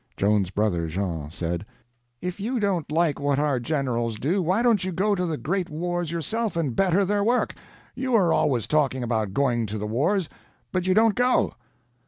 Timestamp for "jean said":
0.87-1.63